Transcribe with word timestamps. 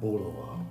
Bolovan. 0.00 0.66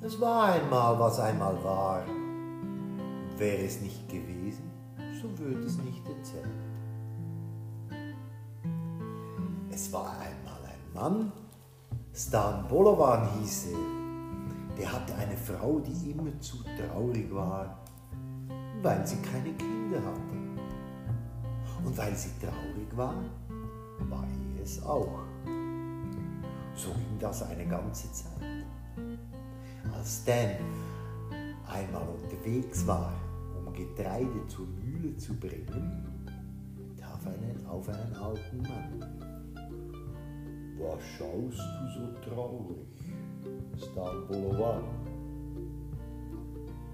Es 0.00 0.20
war 0.20 0.52
einmal, 0.52 0.98
was 0.98 1.20
einmal 1.20 1.62
war. 1.62 2.04
Und 2.06 3.38
wäre 3.38 3.64
es 3.64 3.80
nicht 3.80 4.08
gewesen, 4.08 4.70
so 5.20 5.38
würde 5.38 5.60
es 5.60 5.78
nicht 5.78 6.06
erzählt. 6.08 6.46
Es 9.70 9.92
war 9.92 10.10
einmal 10.18 10.60
ein 10.64 10.94
Mann, 10.94 11.32
Stan 12.14 12.66
Bolovan 12.66 13.28
hieß 13.38 13.72
er. 13.72 14.76
Der 14.78 14.90
hatte 14.90 15.14
eine 15.16 15.36
Frau, 15.36 15.80
die 15.80 16.10
immer 16.10 16.40
zu 16.40 16.56
traurig 16.64 17.32
war, 17.34 17.78
weil 18.82 19.06
sie 19.06 19.16
keine 19.16 19.52
Kinder 19.52 19.98
hatte. 19.98 20.36
Und 21.84 21.96
weil 21.96 22.14
sie 22.16 22.30
traurig 22.40 22.96
war, 22.96 23.22
war 24.08 24.24
er 24.56 24.62
es 24.62 24.82
auch. 24.82 25.25
So 26.76 26.90
ging 26.90 27.18
das 27.18 27.42
eine 27.42 27.66
ganze 27.66 28.12
Zeit. 28.12 28.66
Als 29.92 30.22
Stan 30.22 30.56
einmal 31.66 32.06
unterwegs 32.06 32.86
war, 32.86 33.12
um 33.56 33.72
Getreide 33.72 34.46
zur 34.46 34.66
Mühle 34.66 35.16
zu 35.16 35.34
bringen, 35.34 36.06
traf 37.00 37.26
er 37.26 37.70
auf 37.70 37.88
einen 37.88 38.14
alten 38.14 38.62
Mann. 38.62 39.02
Was 40.78 41.02
schaust 41.16 41.58
du 41.58 41.88
so 41.94 42.30
traurig, 42.30 42.86
Stan 43.78 44.26
Bolovan? 44.28 44.84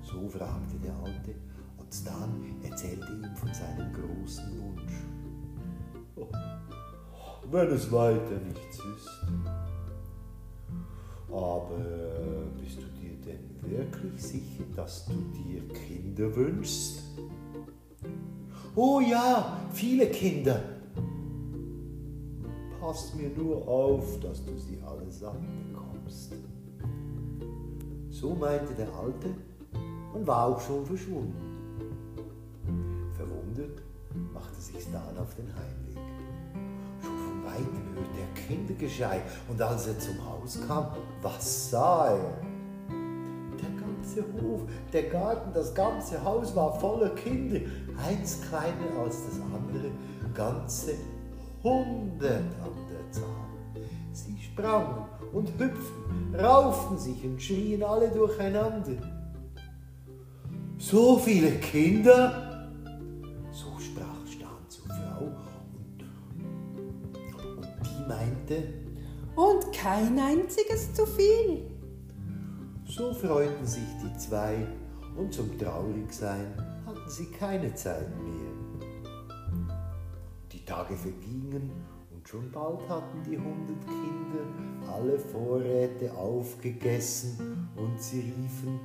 So 0.03 0.29
fragte 0.29 0.77
der 0.83 0.95
Alte, 0.95 1.35
und 1.79 1.93
Stan 1.93 2.57
erzählte 2.62 3.12
ihm 3.12 3.35
von 3.35 3.53
seinem 3.53 3.93
großen 3.93 4.45
Wunsch. 4.61 4.93
Wenn 7.51 7.69
es 7.69 7.91
weiter 7.91 8.39
nichts 8.47 8.78
ist. 8.78 9.62
Aber 11.33 11.78
bist 12.61 12.77
du 12.77 12.86
dir 13.00 13.16
denn 13.25 13.70
wirklich 13.70 14.22
sicher, 14.22 14.64
dass 14.77 15.06
du 15.06 15.14
dir 15.33 15.66
Kinder 15.69 16.34
wünschst? 16.36 17.05
Oh 18.77 19.00
ja, 19.00 19.58
viele 19.72 20.08
Kinder. 20.10 20.62
Pass 22.78 23.14
mir 23.14 23.30
nur 23.30 23.66
auf, 23.66 24.20
dass 24.20 24.44
du 24.44 24.58
sie 24.58 24.78
allesamt 24.83 25.72
bekommst. 25.72 26.34
So 28.10 28.34
meinte 28.34 28.75
der 28.75 28.92
Alte 28.94 29.28
und 30.12 30.27
war 30.27 30.48
auch 30.48 30.60
schon 30.60 30.84
verschwunden. 30.84 31.34
Verwundert 33.14 33.83
machte 34.34 34.60
sich 34.60 34.83
Stan 34.83 35.16
auf 35.16 35.34
den 35.34 35.47
Heimweg. 35.47 36.62
Schon 37.43 37.51
von 37.51 37.53
weitem 37.53 37.95
hörte 37.95 38.19
er 38.21 38.47
Kindergeschrei 38.47 39.23
und 39.48 39.61
als 39.61 39.87
er 39.87 39.98
zum 39.98 40.17
Haus 40.25 40.59
kam, 40.67 40.87
was 41.21 41.71
sah 41.71 42.11
er? 42.11 42.41
Der 43.61 43.71
ganze 43.81 44.23
Hof, 44.41 44.62
der 44.93 45.05
Garten, 45.05 45.53
das 45.53 45.75
ganze 45.75 46.23
Haus 46.23 46.55
war 46.57 46.79
voller 46.79 47.11
Kinder, 47.11 47.61
eins 48.05 48.41
kleiner 48.49 49.03
als 49.03 49.25
das 49.27 49.41
andere, 49.41 49.91
ganze 50.34 50.95
hundert 51.62 52.53
an 52.62 52.73
der 52.91 53.11
Zahl. 53.12 53.84
Sie 54.12 54.37
sprangen 54.43 55.06
und 55.33 55.49
hüpften, 55.59 56.34
rauften 56.34 56.99
sich 56.99 57.25
und 57.25 57.41
schrien 57.41 57.83
alle 57.83 58.09
durcheinander. 58.09 58.97
So 60.79 61.17
viele 61.19 61.53
Kinder? 61.53 62.52
Kein 69.82 70.19
einziges 70.19 70.94
zu 70.94 71.04
viel. 71.06 71.69
So 72.87 73.12
freuten 73.12 73.66
sich 73.66 73.88
die 74.03 74.16
zwei 74.16 74.66
und 75.16 75.34
zum 75.34 75.59
Traurigsein 75.59 76.54
hatten 76.87 77.10
sie 77.10 77.26
keine 77.26 77.75
Zeit 77.75 78.09
mehr. 78.22 78.88
Die 80.53 80.65
Tage 80.65 80.94
vergingen 80.94 81.72
und 82.15 82.28
schon 82.28 82.50
bald 82.53 82.88
hatten 82.88 83.22
die 83.25 83.37
hundert 83.37 83.84
Kinder 83.87 84.92
alle 84.92 85.19
Vorräte 85.19 86.12
aufgegessen 86.12 87.69
und 87.76 88.00
sie 88.00 88.21
riefen, 88.21 88.78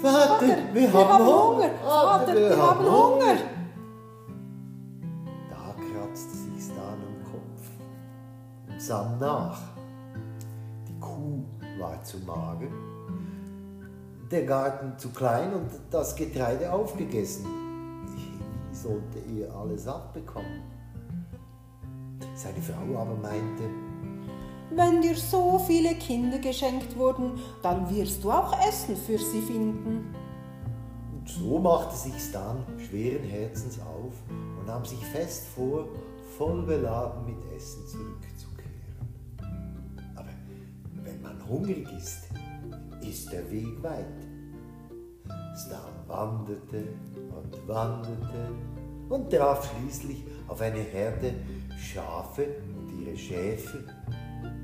Vater, 0.00 0.46
wir, 0.74 0.92
haben 0.92 1.26
Hunger! 1.26 1.70
Vater, 1.82 2.34
wir 2.34 2.56
haben 2.56 2.84
Hunger! 2.84 3.36
Da 5.50 5.74
kratzte 5.74 6.36
sich 6.36 6.64
Stan 6.64 6.98
am 7.00 7.32
Kopf 7.32 7.70
und 8.68 8.80
sann 8.80 9.18
nach. 9.18 9.77
Kuh 11.18 11.42
war 11.80 12.02
zu 12.04 12.18
mager, 12.18 12.68
der 14.30 14.44
Garten 14.44 14.96
zu 14.98 15.10
klein 15.10 15.52
und 15.52 15.68
das 15.90 16.14
Getreide 16.14 16.72
aufgegessen. 16.72 17.46
Wie 18.14 18.74
sollte 18.74 19.18
er 19.36 19.52
alles 19.52 19.88
abbekommen? 19.88 20.62
Seine 22.36 22.62
Frau 22.62 23.00
aber 23.00 23.16
meinte, 23.16 23.64
Wenn 24.70 25.02
dir 25.02 25.16
so 25.16 25.58
viele 25.58 25.94
Kinder 25.94 26.38
geschenkt 26.38 26.96
wurden, 26.96 27.32
dann 27.62 27.90
wirst 27.90 28.22
du 28.22 28.30
auch 28.30 28.56
Essen 28.68 28.96
für 28.96 29.18
sie 29.18 29.40
finden. 29.40 30.14
Und 31.12 31.28
so 31.28 31.58
machte 31.58 31.96
sich 31.96 32.14
Stan 32.22 32.64
schweren 32.76 33.24
Herzens 33.24 33.80
auf 33.80 34.14
und 34.28 34.66
nahm 34.66 34.84
sich 34.84 35.04
fest 35.06 35.48
vor, 35.56 35.88
voll 36.36 36.62
beladen 36.62 37.24
mit 37.26 37.56
Essen 37.56 37.84
zurückzukehren. 37.88 38.57
Hungrig 41.48 41.88
ist, 41.96 42.28
ist 43.00 43.32
der 43.32 43.50
Weg 43.50 43.82
weit. 43.82 44.04
Stan 45.56 45.94
wanderte 46.06 46.88
und 47.34 47.68
wanderte 47.68 48.52
und 49.08 49.30
traf 49.30 49.70
schließlich 49.70 50.24
auf 50.46 50.60
eine 50.60 50.80
Herde 50.80 51.32
Schafe 51.78 52.46
und 52.76 53.00
ihre 53.00 53.16
Schäfer. 53.16 53.78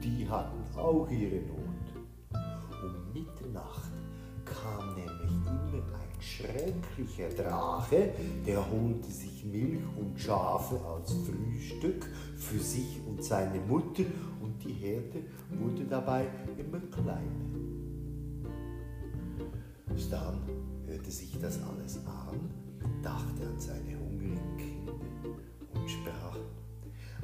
Die 0.03 0.29
hatten 0.29 0.63
auch 0.77 1.09
ihre 1.09 1.47
Not. 1.47 2.05
Um 2.83 3.13
Mitternacht 3.15 3.93
kam 4.45 4.95
nämlich 4.95 5.47
immer 5.73 5.99
ein 5.99 6.14
schrecklicher 6.25 7.29
Drache, 7.37 8.11
der 8.47 8.59
holte 8.71 9.11
sich 9.11 9.45
Milch 9.45 9.83
und 9.99 10.19
Schafe 10.19 10.81
als 10.85 11.13
Frühstück 11.13 12.09
für 12.37 12.59
sich 12.59 13.01
und 13.07 13.23
seine 13.23 13.61
Mutter 13.61 14.05
und 14.41 14.63
die 14.65 14.73
Herde 14.73 15.21
wurde 15.51 15.85
dabei 15.85 16.27
immer 16.59 16.81
kleiner. 16.91 17.45
Stan 19.97 20.39
hörte 20.87 21.11
sich 21.11 21.39
das 21.41 21.59
alles 21.63 21.99
an, 22.07 22.41
dachte 23.03 23.47
an 23.47 23.59
seine 23.59 23.99
hungrigen 23.99 24.57
Kinder 24.57 24.95
und 25.75 25.89
sprach, 25.89 26.37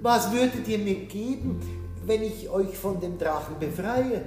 was 0.00 0.32
würdet 0.32 0.66
ihr 0.68 0.78
mir 0.78 1.06
geben, 1.06 1.60
wenn 2.06 2.22
ich 2.22 2.48
euch 2.48 2.76
von 2.76 3.00
dem 3.00 3.18
Drachen 3.18 3.58
befreie? 3.58 4.22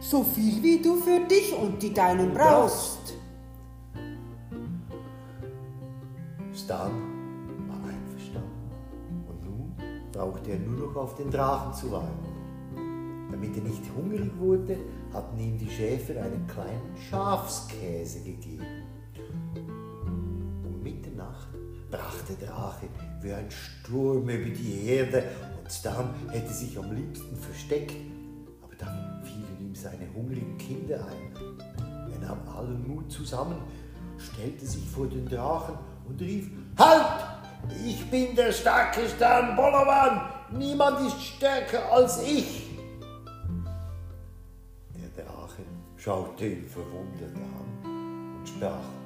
So 0.00 0.24
viel 0.24 0.62
wie 0.62 0.80
du 0.80 0.96
für 0.96 1.20
dich 1.26 1.52
und 1.54 1.82
die 1.82 1.92
Deinen 1.92 2.32
brauchst. 2.32 3.19
Stan 6.70 6.92
war 7.66 7.78
einverstanden 7.78 8.70
und 9.26 9.44
nun 9.44 9.74
brauchte 10.12 10.52
er 10.52 10.58
nur 10.60 10.86
noch 10.86 10.94
auf 10.94 11.16
den 11.16 11.28
Drachen 11.28 11.74
zu 11.74 11.90
warten. 11.90 13.28
Damit 13.28 13.56
er 13.56 13.64
nicht 13.64 13.82
hungrig 13.96 14.30
wurde, 14.38 14.76
hatten 15.12 15.40
ihm 15.40 15.58
die 15.58 15.68
Schäfer 15.68 16.22
einen 16.22 16.46
kleinen 16.46 16.96
Schafskäse 17.10 18.20
gegeben. 18.20 18.84
Um 20.64 20.80
Mitternacht 20.80 21.48
brach 21.90 22.22
der 22.28 22.46
Drache 22.46 22.86
wie 23.20 23.32
ein 23.32 23.50
Sturm 23.50 24.28
über 24.28 24.50
die 24.50 24.86
Erde 24.86 25.24
und 25.58 25.72
Stan 25.72 26.14
hätte 26.30 26.52
sich 26.52 26.78
am 26.78 26.92
liebsten 26.92 27.34
versteckt, 27.34 27.96
aber 28.62 28.76
dann 28.76 29.24
fielen 29.24 29.58
ihm 29.60 29.74
seine 29.74 30.06
hungrigen 30.14 30.56
Kinder 30.56 31.04
ein. 31.04 32.12
Er 32.12 32.28
nahm 32.28 32.48
allen 32.56 32.86
Mut 32.86 33.10
zusammen, 33.10 33.56
stellte 34.20 34.66
sich 34.66 34.88
vor 34.88 35.06
den 35.06 35.26
Drachen 35.28 35.76
und 36.08 36.20
rief, 36.20 36.50
Halt! 36.78 37.24
Ich 37.84 38.10
bin 38.10 38.34
der 38.34 38.52
starke 38.52 39.08
Stan 39.08 39.54
Bolovan! 39.56 40.20
Niemand 40.52 41.06
ist 41.06 41.20
stärker 41.22 41.92
als 41.92 42.22
ich! 42.22 42.70
Der 44.94 45.24
Drache 45.24 45.62
schaute 45.96 46.46
ihn 46.46 46.66
verwundert 46.66 47.36
an 47.36 48.38
und 48.38 48.48
sprach, 48.48 49.00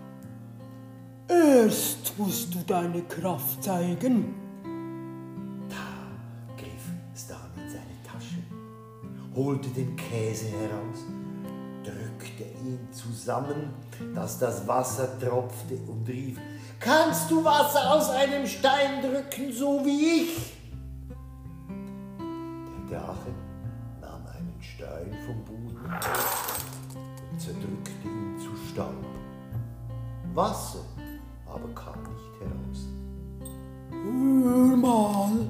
Erst 1.28 2.18
musst 2.18 2.54
du 2.54 2.58
deine 2.66 3.02
Kraft 3.02 3.62
zeigen. 3.62 4.34
Da 5.68 6.56
griff 6.56 6.90
Stan 7.16 7.50
in 7.56 7.68
seine 7.68 8.02
Tasche, 8.06 8.42
holte 9.34 9.68
den 9.70 9.96
Käse 9.96 10.46
heraus, 10.46 11.04
drückte 12.24 12.44
ihn 12.44 12.88
zusammen, 12.92 13.74
dass 14.14 14.38
das 14.38 14.66
Wasser 14.66 15.18
tropfte 15.18 15.76
und 15.86 16.08
rief, 16.08 16.38
Kannst 16.80 17.30
du 17.30 17.42
Wasser 17.44 17.94
aus 17.94 18.10
einem 18.10 18.46
Stein 18.46 19.00
drücken, 19.00 19.52
so 19.52 19.84
wie 19.84 20.22
ich? 20.22 20.52
Der 22.90 22.98
Drache 22.98 23.30
nahm 24.00 24.26
einen 24.26 24.60
Stein 24.60 25.16
vom 25.24 25.44
Boden 25.44 25.80
und 27.30 27.40
zerdrückte 27.40 27.90
ihn 28.04 28.38
zu 28.38 28.50
Staub. 28.70 28.92
Wasser 30.34 30.80
aber 31.46 31.68
kam 31.74 32.02
nicht 32.02 32.40
heraus. 32.40 32.88
Hör 33.90 34.76
mal, 34.76 35.46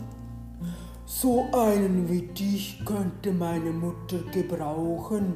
so 1.21 1.47
einen 1.53 2.09
wie 2.09 2.23
dich 2.23 2.85
könnte 2.85 3.33
meine 3.33 3.71
Mutter 3.71 4.19
gebrauchen. 4.33 5.35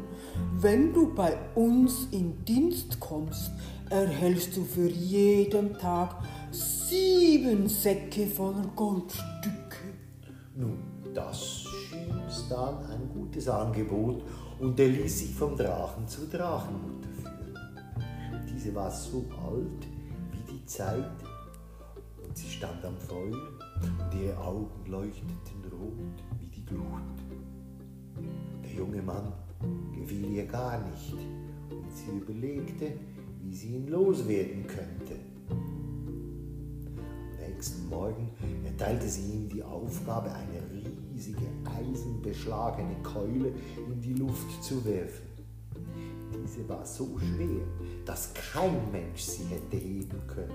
Wenn 0.54 0.92
du 0.92 1.14
bei 1.14 1.38
uns 1.54 2.08
in 2.10 2.44
Dienst 2.44 2.98
kommst, 2.98 3.52
erhältst 3.88 4.56
du 4.56 4.64
für 4.64 4.88
jeden 4.88 5.78
Tag 5.78 6.16
sieben 6.50 7.68
Säcke 7.68 8.26
voller 8.26 8.66
Goldstücke. 8.74 9.94
Nun, 10.56 10.78
das 11.14 11.64
schien 11.88 12.22
Stan 12.28 12.84
ein 12.86 13.08
gutes 13.14 13.48
Angebot 13.48 14.24
und 14.58 14.80
er 14.80 14.88
ließ 14.88 15.18
sich 15.20 15.34
vom 15.34 15.56
Drachen 15.56 16.08
zur 16.08 16.26
Drachenmutter 16.26 17.08
führen. 17.22 18.44
Diese 18.52 18.74
war 18.74 18.90
so 18.90 19.24
alt 19.46 19.86
wie 20.32 20.52
die 20.52 20.66
Zeit 20.66 21.22
und 22.26 22.36
sie 22.36 22.50
stand 22.50 22.84
am 22.84 22.96
Feuer 22.96 23.67
und 23.82 24.20
ihre 24.20 24.38
Augen 24.38 24.90
leuchteten 24.90 25.64
rot 25.70 26.24
wie 26.38 26.48
die 26.48 26.64
Glut. 26.64 27.02
Der 28.64 28.72
junge 28.72 29.02
Mann 29.02 29.32
gefiel 29.94 30.30
ihr 30.30 30.46
gar 30.46 30.80
nicht 30.88 31.14
und 31.70 31.92
sie 31.92 32.16
überlegte, 32.16 32.92
wie 33.42 33.54
sie 33.54 33.76
ihn 33.76 33.88
loswerden 33.88 34.66
könnte. 34.66 35.16
Am 35.50 37.54
nächsten 37.54 37.88
Morgen 37.88 38.30
erteilte 38.64 39.08
sie 39.08 39.32
ihm 39.32 39.48
die 39.48 39.62
Aufgabe, 39.62 40.32
eine 40.32 40.62
riesige 41.12 41.46
eisenbeschlagene 41.64 42.96
Keule 43.02 43.52
in 43.76 44.00
die 44.00 44.14
Luft 44.14 44.62
zu 44.62 44.84
werfen. 44.84 45.26
Diese 46.32 46.68
war 46.68 46.84
so 46.84 47.18
schwer, 47.18 47.64
dass 48.04 48.32
kein 48.34 48.90
Mensch 48.92 49.22
sie 49.22 49.44
hätte 49.44 49.76
heben 49.76 50.20
können. 50.26 50.52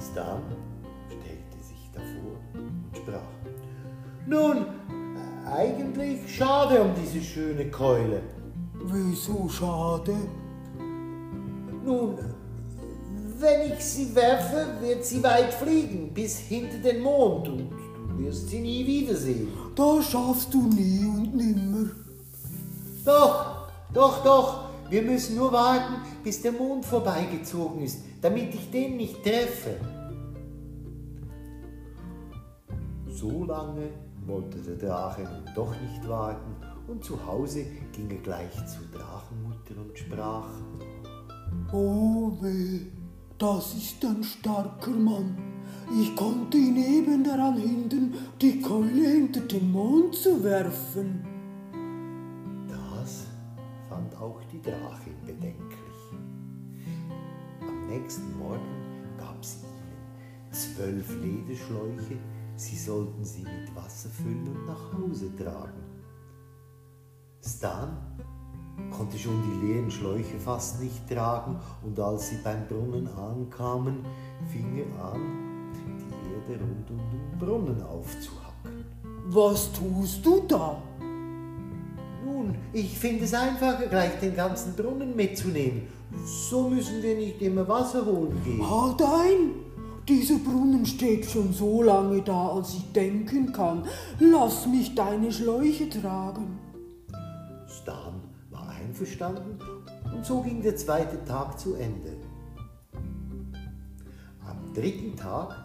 Stan 0.00 0.42
stellte 0.42 0.73
nun, 4.26 4.66
eigentlich 5.46 6.36
schade 6.36 6.80
um 6.80 6.90
diese 6.94 7.22
schöne 7.22 7.70
Keule. 7.70 8.22
Wieso 8.86 9.48
schade? 9.48 10.14
Nun, 11.84 12.18
wenn 13.38 13.72
ich 13.72 13.84
sie 13.84 14.14
werfe, 14.14 14.66
wird 14.80 15.04
sie 15.04 15.22
weit 15.22 15.52
fliegen, 15.52 16.12
bis 16.12 16.38
hinter 16.38 16.78
den 16.78 17.02
Mond 17.02 17.48
und 17.48 17.58
du 17.58 18.18
wirst 18.18 18.48
sie 18.48 18.60
nie 18.60 18.86
wiedersehen. 18.86 19.48
Das 19.74 20.10
schaffst 20.10 20.52
du 20.54 20.62
nie 20.68 21.04
und 21.04 21.34
nimmer. 21.36 21.90
Doch, 23.04 23.68
doch, 23.92 24.24
doch, 24.24 24.64
wir 24.88 25.02
müssen 25.02 25.36
nur 25.36 25.52
warten, 25.52 25.96
bis 26.22 26.40
der 26.40 26.52
Mond 26.52 26.84
vorbeigezogen 26.84 27.82
ist, 27.82 27.98
damit 28.22 28.54
ich 28.54 28.70
den 28.70 28.96
nicht 28.96 29.22
treffe. 29.22 29.76
So 33.08 33.44
lange 33.44 33.90
wollte 34.26 34.58
der 34.58 34.76
Drache 34.76 35.22
nun 35.22 35.54
doch 35.54 35.74
nicht 35.80 36.08
warten 36.08 36.56
und 36.86 37.04
zu 37.04 37.24
Hause 37.26 37.64
ging 37.92 38.10
er 38.10 38.18
gleich 38.18 38.54
zur 38.66 38.86
Drachenmutter 38.92 39.80
und 39.80 39.96
sprach, 39.98 40.48
Oh 41.72 42.36
weh, 42.40 42.80
das 43.38 43.74
ist 43.74 44.04
ein 44.04 44.22
starker 44.22 44.90
Mann. 44.90 45.36
Ich 46.00 46.14
konnte 46.16 46.56
ihn 46.56 46.76
eben 46.76 47.24
daran 47.24 47.56
hindern, 47.56 48.14
die 48.40 48.60
Keule 48.60 49.08
hinter 49.08 49.40
den 49.40 49.70
Mond 49.70 50.14
zu 50.14 50.42
werfen. 50.42 51.24
Das 52.68 53.26
fand 53.88 54.16
auch 54.16 54.40
die 54.52 54.62
Drachin 54.62 55.20
bedenklich. 55.26 55.84
Am 57.60 57.86
nächsten 57.86 58.38
Morgen 58.38 59.16
gab 59.18 59.44
sie 59.44 59.66
ihnen 59.66 60.52
zwölf 60.52 61.16
Lederschläuche, 61.20 62.16
sie 62.56 62.76
sollten 62.76 63.24
sie 63.24 63.42
mit 63.42 63.74
Wasser 63.74 64.08
füllen 64.08 64.46
und 64.48 64.66
nach 64.66 64.92
Hause 64.92 65.34
tragen. 65.36 65.82
Stan 67.44 67.96
konnte 68.90 69.18
schon 69.18 69.40
die 69.42 69.66
leeren 69.66 69.90
Schläuche 69.90 70.38
fast 70.38 70.80
nicht 70.80 71.08
tragen 71.08 71.58
und 71.82 71.98
als 71.98 72.30
sie 72.30 72.38
beim 72.42 72.66
Brunnen 72.66 73.08
ankamen, 73.08 74.04
fing 74.50 74.78
er 74.78 75.04
an, 75.12 75.70
die 75.74 76.52
Erde 76.52 76.62
rund 76.62 76.90
um 76.90 76.98
den 77.10 77.38
Brunnen 77.38 77.82
aufzuhacken. 77.82 78.84
Was 79.26 79.72
tust 79.72 80.24
du 80.24 80.42
da? 80.46 80.82
Nun, 82.24 82.54
ich 82.72 82.98
finde 82.98 83.24
es 83.24 83.34
einfacher, 83.34 83.86
gleich 83.86 84.18
den 84.20 84.34
ganzen 84.34 84.74
Brunnen 84.74 85.14
mitzunehmen. 85.14 85.88
So 86.24 86.68
müssen 86.68 87.02
wir 87.02 87.16
nicht 87.16 87.42
immer 87.42 87.66
Wasser 87.68 88.04
holen 88.04 88.40
gehen. 88.44 88.70
Halt 88.70 89.02
ein! 89.02 89.63
Dieser 90.06 90.38
Brunnen 90.38 90.84
steht 90.84 91.24
schon 91.24 91.54
so 91.54 91.82
lange 91.82 92.20
da, 92.20 92.48
als 92.48 92.74
ich 92.74 92.92
denken 92.92 93.52
kann. 93.52 93.84
Lass 94.18 94.66
mich 94.66 94.94
deine 94.94 95.32
Schläuche 95.32 95.88
tragen. 95.88 96.58
Stan 97.66 98.20
war 98.50 98.68
einverstanden 98.68 99.58
und 100.14 100.26
so 100.26 100.42
ging 100.42 100.60
der 100.60 100.76
zweite 100.76 101.24
Tag 101.24 101.58
zu 101.58 101.74
Ende. 101.74 102.18
Am 104.46 104.74
dritten 104.74 105.16
Tag 105.16 105.56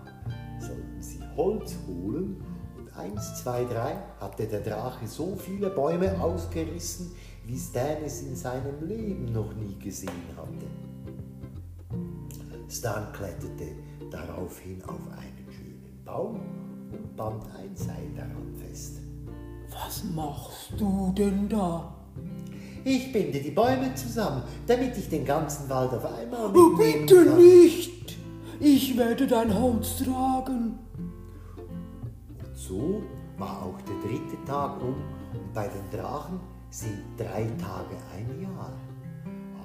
sollten 0.62 1.02
sie 1.02 1.20
Holz 1.36 1.76
holen 1.86 2.42
und 2.78 2.96
eins, 2.96 3.44
zwei, 3.44 3.66
drei 3.66 3.98
hatte 4.22 4.48
der 4.48 4.62
Drache 4.62 5.06
so 5.06 5.36
viele 5.36 5.70
Bäume 5.70 6.18
ausgerissen, 6.22 7.12
wie 7.46 7.60
Stan 7.60 7.98
es 8.06 8.22
in 8.22 8.38
seinem 8.38 8.88
Leben 8.88 9.34
noch 9.34 9.54
nie 9.54 9.78
gesehen 9.80 10.14
hatte. 10.38 10.66
Stan 12.70 13.12
kletterte 13.12 13.76
daraufhin 14.12 14.82
auf 14.84 15.00
einen 15.12 15.46
schönen 15.52 16.02
Baum 16.06 16.40
und 16.92 17.16
band 17.16 17.44
ein 17.58 17.76
Seil 17.76 18.10
daran 18.16 18.54
fest. 18.56 19.00
Was 19.72 20.04
machst 20.04 20.74
du 20.78 21.14
denn 21.16 21.48
da? 21.48 21.96
Ich 22.84 23.12
binde 23.12 23.40
die 23.40 23.52
Bäume 23.52 23.94
zusammen, 23.96 24.44
damit 24.66 24.98
ich 24.98 25.10
den 25.10 25.26
ganzen 25.26 25.70
Wald 25.70 25.94
auf 25.94 26.06
einmal 26.06 26.46
Oh, 26.56 26.70
mitnehmen 26.70 27.06
bitte 27.06 27.26
kann. 27.26 27.38
nicht! 27.38 28.18
Ich 28.60 28.98
werde 28.98 29.28
dein 29.28 29.54
Holz 29.54 29.98
tragen. 30.04 30.80
Und 31.58 32.56
so 32.56 33.02
war 33.38 33.64
auch 33.64 33.82
der 33.84 33.96
dritte 34.10 34.44
Tag 34.46 34.82
um 34.82 34.96
und 35.34 35.54
bei 35.54 35.68
den 35.68 35.98
Drachen 36.00 36.40
sind 36.70 37.04
drei 37.18 37.44
Tage 37.58 37.96
ein 38.16 38.42
Jahr. 38.42 38.74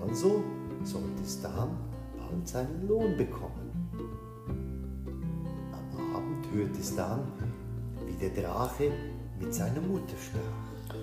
Also 0.06 0.42
sollte 0.82 1.24
Stan 1.26 1.70
bald 2.18 2.46
seinen 2.46 2.86
Lohn 2.86 3.16
bekommen. 3.16 3.73
Hörte 6.54 6.84
Stan, 6.84 7.20
wie 8.06 8.12
der 8.12 8.30
Drache 8.30 8.92
mit 9.40 9.52
seiner 9.52 9.80
Mutter 9.80 10.14
sprach. 10.16 11.00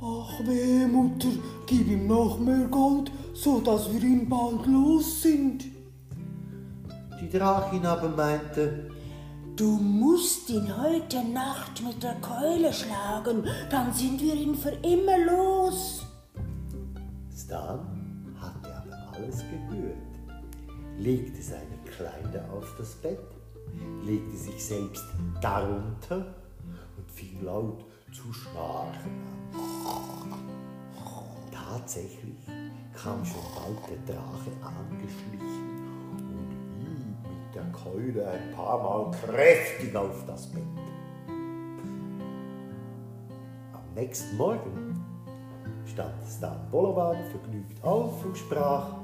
Ach 0.00 0.46
weh, 0.46 0.86
Mutter, 0.86 1.28
gib 1.66 1.88
ihm 1.88 2.06
noch 2.06 2.38
mehr 2.38 2.68
Gold, 2.68 3.10
so 3.34 3.60
dass 3.60 3.92
wir 3.92 4.00
ihn 4.00 4.28
bald 4.28 4.64
los 4.66 5.22
sind. 5.22 5.64
Die 7.20 7.28
Drachin 7.28 7.84
aber 7.84 8.10
meinte, 8.10 8.90
Du 9.56 9.72
musst 9.72 10.48
ihn 10.50 10.66
heute 10.76 11.22
Nacht 11.24 11.82
mit 11.84 12.02
der 12.02 12.14
Keule 12.20 12.72
schlagen, 12.72 13.44
dann 13.70 13.92
sind 13.92 14.20
wir 14.20 14.34
ihn 14.34 14.54
für 14.54 14.70
immer 14.70 15.18
los. 15.18 16.06
Stan 17.36 17.80
hatte 18.40 18.74
aber 18.74 19.16
alles 19.16 19.44
gehört, 19.50 19.96
legte 20.96 21.42
seine 21.42 21.76
Kleider 21.84 22.50
auf 22.52 22.74
das 22.78 22.94
Bett, 22.94 23.18
legte 24.04 24.36
sich 24.36 24.64
selbst 24.64 25.04
darunter 25.40 26.34
und 26.96 27.10
fing 27.10 27.42
laut 27.42 27.84
zu 28.12 28.32
schnarchen 28.32 29.22
an. 29.46 30.52
Tatsächlich 31.50 32.36
kam 32.92 33.24
schon 33.24 33.40
bald 33.54 34.06
der 34.06 34.14
Drache 34.14 34.50
angeschlichen 34.60 35.88
und 36.12 36.50
hieb 36.78 37.16
mit 37.22 37.54
der 37.54 37.64
Keule 37.72 38.28
ein 38.28 38.54
paar 38.54 38.78
Mal 38.82 39.10
kräftig 39.10 39.96
auf 39.96 40.24
das 40.26 40.46
Bett. 40.48 40.62
Am 43.72 43.94
nächsten 43.94 44.36
Morgen 44.36 45.02
stand 45.86 46.14
Stan 46.28 46.68
Bolovan 46.70 47.16
vergnügt 47.30 47.82
auf 47.82 48.24
und 48.24 48.36
sprach, 48.36 48.96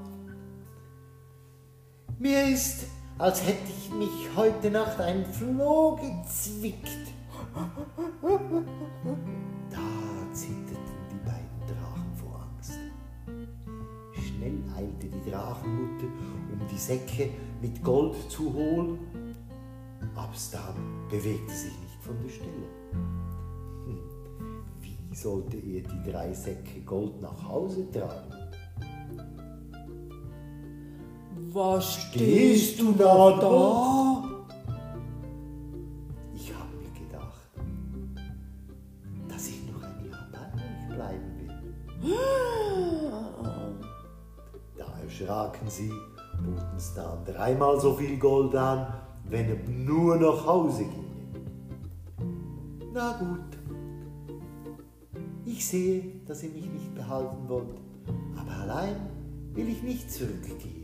mir 2.18 2.48
ist, 2.48 2.86
als 3.18 3.44
hätte 3.44 3.70
ich 3.76 3.92
mich 3.92 4.30
heute 4.36 4.70
Nacht 4.70 5.00
ein 5.00 5.26
Floh 5.26 5.96
gezwickt. 5.96 6.88
Da 9.70 10.32
zitterten 10.32 10.76
die 11.10 11.26
beiden 11.26 11.60
Drachen 11.66 12.12
vor 12.14 12.46
Angst. 12.48 12.78
Schnell 14.14 14.62
eilte 14.76 15.08
die 15.08 15.30
Drachenmutter, 15.30 16.06
um 16.52 16.66
die 16.70 16.78
Säcke 16.78 17.30
mit 17.60 17.82
Gold 17.82 18.14
zu 18.30 18.52
holen, 18.54 18.98
aber 20.14 20.34
Stan 20.34 20.74
bewegte 21.10 21.52
sich 21.52 21.76
nicht 21.80 22.00
von 22.00 22.16
der 22.22 22.28
Stelle. 22.30 22.68
Hm, 23.86 23.98
Wie 24.80 25.16
sollte 25.16 25.56
er 25.56 25.82
die 25.82 26.10
drei 26.10 26.32
Säcke 26.32 26.80
Gold 26.82 27.20
nach 27.20 27.48
Hause 27.48 27.90
tragen. 27.90 28.37
Was 31.58 31.94
stehst 31.94 32.78
du 32.78 32.92
da 32.92 33.36
da? 33.40 34.22
Ich 36.32 36.54
habe 36.54 36.72
mir 36.76 36.92
gedacht, 37.00 37.50
dass 39.28 39.48
ich 39.48 39.66
noch 39.66 39.82
ein 39.82 40.08
Jahr 40.08 40.28
bei 40.30 40.46
euch 40.54 40.94
bleiben 40.94 41.30
will. 41.36 42.10
Da 44.76 44.86
erschraken 45.02 45.68
sie, 45.68 45.90
boten 46.44 46.78
Stan 46.78 47.24
dreimal 47.24 47.80
so 47.80 47.92
viel 47.94 48.16
Gold 48.20 48.54
an, 48.54 48.94
wenn 49.28 49.48
er 49.48 49.68
nur 49.68 50.14
nach 50.14 50.46
Hause 50.46 50.84
ginge. 50.84 51.42
Na 52.94 53.18
gut, 53.18 53.58
ich 55.44 55.66
sehe, 55.66 56.20
dass 56.24 56.44
ihr 56.44 56.50
mich 56.50 56.70
nicht 56.70 56.94
behalten 56.94 57.48
wollt, 57.48 57.80
aber 58.36 58.52
allein 58.62 58.94
will 59.54 59.68
ich 59.68 59.82
nicht 59.82 60.08
zurückgehen. 60.08 60.77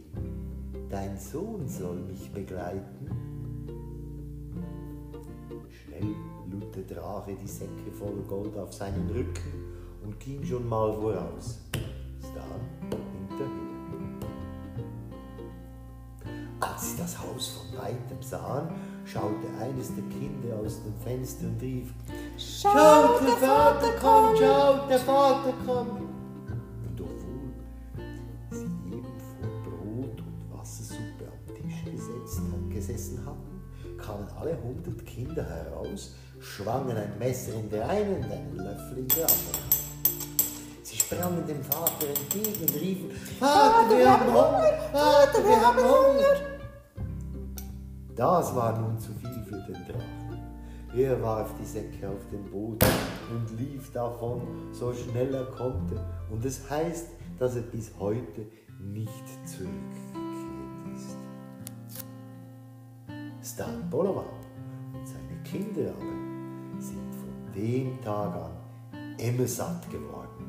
Dein 0.94 1.18
Sohn 1.18 1.66
soll 1.66 1.96
mich 2.02 2.32
begleiten. 2.32 3.10
Schnell 5.68 6.14
lud 6.48 6.76
der 6.76 6.84
Drache 6.84 7.34
die 7.34 7.48
Säcke 7.48 7.90
voller 7.90 8.22
Gold 8.28 8.56
auf 8.56 8.72
seinen 8.72 9.10
Rücken 9.10 9.74
und 10.04 10.20
ging 10.20 10.44
schon 10.44 10.68
mal 10.68 10.92
voraus. 10.92 11.58
Stan 12.20 12.60
hinterher. 13.28 13.48
Als 16.60 16.92
sie 16.92 16.98
das 16.98 17.18
Haus 17.18 17.48
von 17.48 17.76
weitem 17.76 18.22
sahen, 18.22 18.68
schaute 19.04 19.48
eines 19.60 19.92
der 19.96 20.04
Kinder 20.04 20.58
aus 20.64 20.80
dem 20.84 20.94
Fenster 21.00 21.48
und 21.48 21.60
rief: 21.60 21.92
Schaut, 22.38 23.20
der 23.20 23.36
Vater 23.48 23.90
kommt, 24.00 24.38
schaut, 24.38 24.88
der 24.88 25.00
Vater 25.00 25.54
kommt. 25.66 26.03
Wassersuppe 30.94 31.26
am 31.26 31.54
Tisch 31.54 31.84
gesetzt, 31.84 32.40
gesessen 32.70 33.26
hatten, 33.26 33.98
kamen 33.98 34.26
alle 34.38 34.56
hundert 34.62 35.04
Kinder 35.06 35.44
heraus, 35.44 36.14
schwangen 36.40 36.96
ein 36.96 37.18
Messer 37.18 37.54
in 37.54 37.70
der 37.70 37.88
einen 37.88 38.16
und 38.16 38.30
einen 38.30 38.56
Löffel 38.56 38.98
in 38.98 39.08
der 39.08 39.24
anderen. 39.24 39.84
Sie 40.82 40.96
sprangen 40.96 41.46
dem 41.46 41.62
Vater 41.62 42.06
entgegen 42.08 42.60
und 42.60 42.74
riefen: 42.80 43.10
Vater, 43.38 43.98
wir 43.98 44.10
haben 44.10 44.26
Hunger! 44.26 44.72
Vater, 44.92 45.44
wir 45.44 45.60
haben 45.60 45.78
Hunger! 45.78 46.54
Das 48.14 48.54
war 48.54 48.78
nun 48.78 48.98
zu 48.98 49.12
viel 49.14 49.44
für 49.44 49.72
den 49.72 49.86
Drachen. 49.86 50.14
Er 50.96 51.20
warf 51.20 51.50
die 51.60 51.64
Säcke 51.64 52.08
auf 52.08 52.24
den 52.30 52.48
Boden 52.48 52.78
und 53.32 53.58
lief 53.58 53.90
davon, 53.92 54.42
so 54.70 54.92
schnell 54.92 55.34
er 55.34 55.46
konnte. 55.46 56.00
Und 56.30 56.44
es 56.44 56.70
heißt, 56.70 57.08
dass 57.40 57.56
er 57.56 57.62
bis 57.62 57.90
heute 57.98 58.46
nicht 58.78 59.24
zurückgekehrt 59.44 60.23
Stan 63.44 63.88
Bolovan 63.90 64.24
und 64.94 65.06
seine 65.06 65.42
Kinder 65.44 65.90
aber 65.90 66.80
sind 66.80 67.14
von 67.14 67.52
dem 67.54 68.00
Tag 68.02 68.34
an 68.34 69.18
immer 69.18 69.46
satt 69.46 69.90
geworden 69.90 70.43